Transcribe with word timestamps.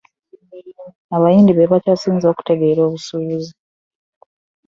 Abayindi 1.15 1.51
be 1.53 1.69
bakyasinze 1.71 2.25
okutegeera 2.29 2.81
obusuubuzi. 2.87 3.51